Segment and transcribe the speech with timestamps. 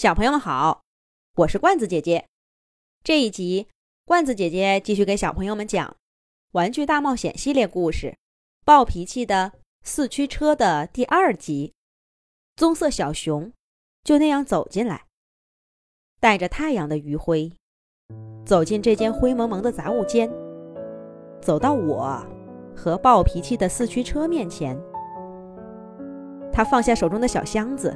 [0.00, 0.80] 小朋友们好，
[1.36, 2.24] 我是罐子姐姐。
[3.04, 3.68] 这一集，
[4.06, 5.88] 罐子姐姐继续给小朋友们讲
[6.52, 8.06] 《玩具大冒险》系列故事
[8.64, 9.52] 《暴脾气的
[9.84, 11.74] 四驱车》的第二集。
[12.56, 13.52] 棕色小熊
[14.02, 15.04] 就那样走进来，
[16.18, 17.52] 带着太阳的余晖，
[18.46, 20.32] 走进这间灰蒙蒙的杂物间，
[21.42, 22.26] 走到我
[22.74, 24.80] 和暴脾气的四驱车面前。
[26.50, 27.94] 他放下手中的小箱子，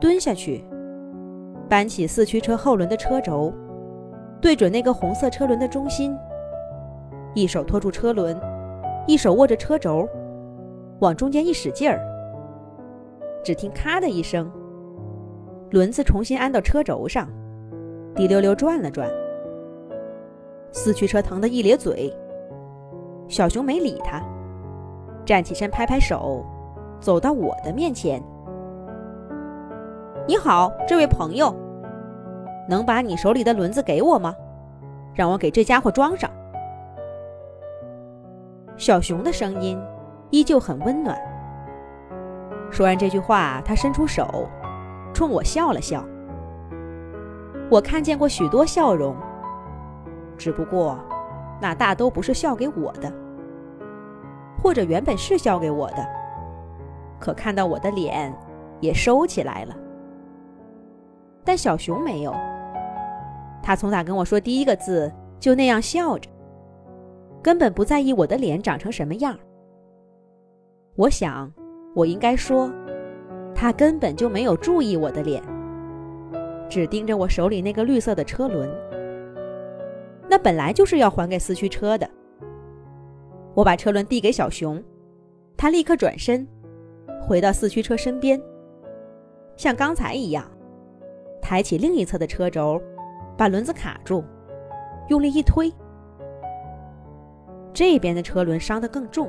[0.00, 0.64] 蹲下去。
[1.70, 3.54] 搬起四驱车后轮的车轴，
[4.40, 6.12] 对准那个红色车轮的中心，
[7.32, 8.36] 一手托住车轮，
[9.06, 10.08] 一手握着车轴，
[10.98, 12.00] 往中间一使劲儿，
[13.44, 14.50] 只听“咔”的一声，
[15.70, 17.28] 轮子重新安到车轴上，
[18.16, 19.08] 滴溜溜转了转。
[20.72, 22.12] 四驱车疼得一咧嘴，
[23.28, 24.20] 小熊没理他，
[25.24, 26.44] 站起身拍拍手，
[26.98, 28.20] 走到我的面前。
[30.26, 31.54] 你好，这位朋友，
[32.68, 34.34] 能把你手里的轮子给我吗？
[35.14, 36.30] 让我给这家伙装上。
[38.76, 39.80] 小熊的声音
[40.30, 41.18] 依旧很温暖。
[42.70, 44.48] 说完这句话，他伸出手，
[45.12, 46.04] 冲我笑了笑。
[47.70, 49.16] 我看见过许多笑容，
[50.36, 50.98] 只不过
[51.60, 53.12] 那大都不是笑给我的，
[54.62, 56.06] 或者原本是笑给我的，
[57.18, 58.32] 可看到我的脸，
[58.80, 59.74] 也收起来了。
[61.44, 62.32] 但小熊没有，
[63.62, 66.28] 他从打跟我说第一个字就那样笑着，
[67.42, 69.38] 根本不在意我的脸长成什么样。
[70.96, 71.50] 我想，
[71.94, 72.70] 我应该说，
[73.54, 75.42] 他根本就没有注意我的脸，
[76.68, 78.70] 只盯着我手里那个绿色的车轮。
[80.28, 82.08] 那本来就是要还给四驱车的。
[83.54, 84.82] 我把车轮递给小熊，
[85.56, 86.46] 他立刻转身，
[87.26, 88.40] 回到四驱车身边，
[89.56, 90.44] 像刚才一样。
[91.50, 92.80] 抬起另一侧的车轴，
[93.36, 94.22] 把轮子卡住，
[95.08, 95.68] 用力一推，
[97.74, 99.28] 这边的车轮伤得更重。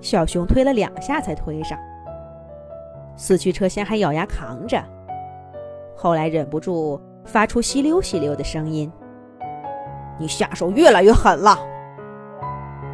[0.00, 1.76] 小熊推了两下才推上。
[3.16, 4.80] 四驱车先还咬牙扛着，
[5.96, 8.88] 后来忍不住发出吸溜吸溜的声音
[10.16, 11.58] ：“你下手越来越狠了。”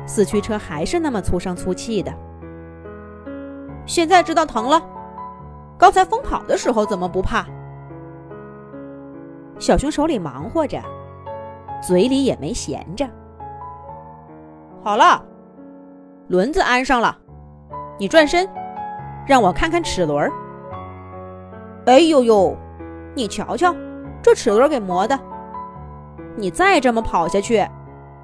[0.08, 2.10] 四驱车还是那么粗声粗气的。
[3.84, 4.80] 现在知道疼了，
[5.76, 7.44] 刚才疯跑的时候怎么不怕？
[9.60, 10.80] 小熊手里忙活着，
[11.86, 13.06] 嘴里也没闲着。
[14.82, 15.22] 好了，
[16.28, 17.16] 轮子安上了，
[17.98, 18.48] 你转身，
[19.26, 20.32] 让我看看齿轮。
[21.84, 22.56] 哎呦呦，
[23.14, 23.74] 你瞧瞧，
[24.22, 25.18] 这齿轮给磨的。
[26.36, 27.62] 你再这么跑下去，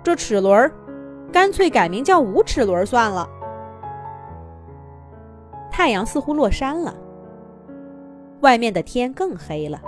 [0.03, 0.73] 这齿轮
[1.31, 3.29] 干脆改名叫无齿轮算了。
[5.71, 6.95] 太阳似乎落山了，
[8.41, 9.79] 外面的天更黑了。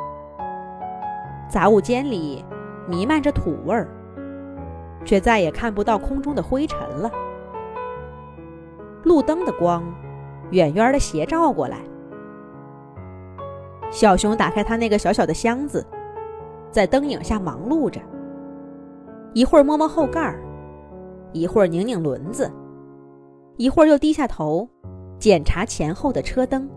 [1.48, 2.44] 杂物间里
[2.86, 3.88] 弥漫着土味儿，
[5.04, 7.10] 却再也看不到空中的灰尘了。
[9.04, 9.82] 路灯的光
[10.50, 11.78] 远远的斜照过来。
[13.90, 15.86] 小熊打开他那个小小的箱子，
[16.70, 17.98] 在灯影下忙碌着，
[19.32, 20.38] 一会儿摸摸后盖儿，
[21.32, 22.50] 一会儿拧拧轮子，
[23.56, 24.68] 一会儿又低下头
[25.18, 26.68] 检查前后的车灯。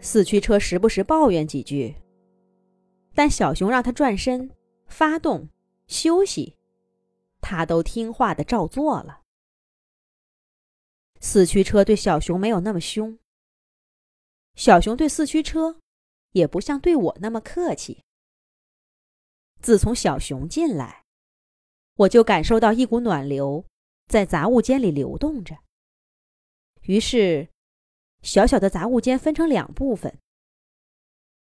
[0.00, 1.94] 四驱车时不时抱怨几句。
[3.20, 4.50] 但小熊让他转身、
[4.86, 5.50] 发动、
[5.86, 6.56] 休息，
[7.42, 9.20] 他都听话的照做了。
[11.20, 13.18] 四驱车对小熊没有那么凶，
[14.54, 15.82] 小熊对四驱车
[16.32, 18.02] 也不像对我那么客气。
[19.60, 21.04] 自从小熊进来，
[21.96, 23.66] 我就感受到一股暖流
[24.08, 25.58] 在杂物间里流动着。
[26.84, 27.50] 于是，
[28.22, 30.18] 小小的杂物间分成两部分。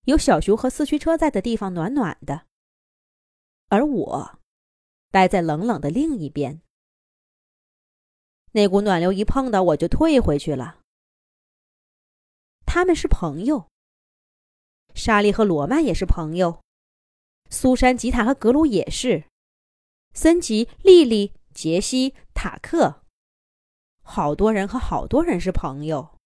[0.05, 2.47] 有小熊和四驱车在的地方暖暖的，
[3.69, 4.39] 而我
[5.11, 6.61] 待在冷冷的另一边。
[8.51, 10.81] 那股暖流一碰到我就退回去了。
[12.67, 13.69] 他们是朋友，
[14.93, 16.63] 莎莉和罗曼也是朋友，
[17.49, 19.29] 苏珊、吉塔和格鲁也是，
[20.15, 23.05] 森吉、莉莉、杰西、塔克，
[24.03, 26.19] 好多人和好多人是朋友。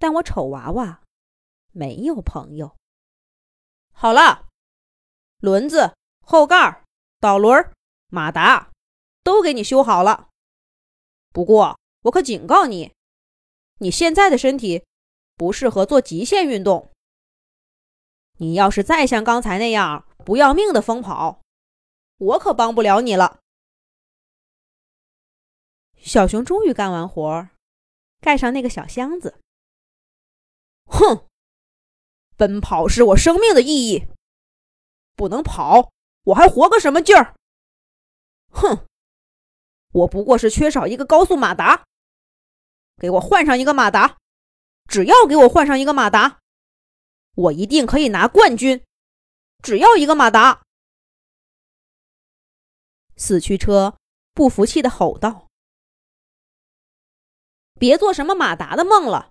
[0.00, 1.01] 但我丑娃娃。
[1.72, 2.76] 没有朋友。
[3.90, 4.48] 好了，
[5.38, 6.84] 轮子、后盖、
[7.18, 7.72] 导轮、
[8.08, 8.70] 马达
[9.22, 10.28] 都给你修好了。
[11.32, 12.92] 不过，我可警告你，
[13.78, 14.84] 你现在的身体
[15.36, 16.90] 不适合做极限运动。
[18.38, 21.42] 你要是再像刚才那样不要命的疯跑，
[22.18, 23.40] 我可帮不了你了。
[25.96, 27.50] 小熊终于干完活儿，
[28.20, 29.38] 盖上那个小箱子。
[30.86, 31.28] 哼！
[32.36, 34.06] 奔跑是我生命的意义。
[35.14, 35.92] 不能跑，
[36.24, 37.34] 我还活个什么劲儿？
[38.50, 38.86] 哼！
[39.92, 41.84] 我不过是缺少一个高速马达。
[42.98, 44.18] 给我换上一个马达，
[44.88, 46.40] 只要给我换上一个马达，
[47.34, 48.84] 我一定可以拿冠军。
[49.62, 50.62] 只要一个马达！
[53.16, 53.96] 四驱车
[54.32, 55.48] 不服气的吼道
[57.78, 59.30] ：“别做什么马达的梦了，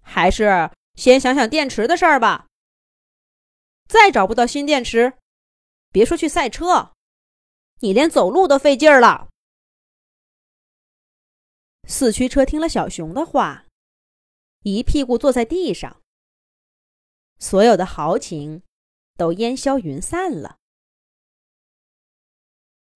[0.00, 2.48] 还是先想想电池的事儿吧。
[3.86, 5.16] 再找不到新电池，
[5.90, 6.92] 别说去赛车，
[7.80, 9.28] 你连走路都费劲儿了。”
[11.88, 13.66] 四驱车听了小熊的话，
[14.62, 16.02] 一屁股坐在地上，
[17.38, 18.64] 所有的豪情
[19.16, 20.58] 都烟消云散了。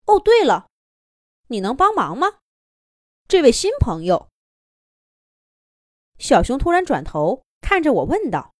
[0.06, 0.68] 哦，对了，
[1.46, 2.40] 你能帮忙吗？
[3.28, 4.28] 这位新朋友。
[6.18, 8.54] 小熊突然转头看着我问道：“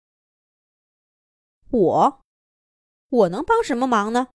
[1.70, 2.23] 我，
[3.08, 4.29] 我能帮什么忙呢？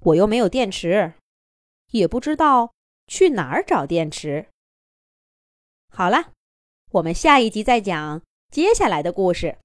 [0.00, 1.14] 我又没有电池，
[1.92, 2.74] 也不知道
[3.06, 4.50] 去哪儿找电池。”
[5.90, 6.32] 好了，
[6.90, 9.56] 我们下一集再讲接下来的故事。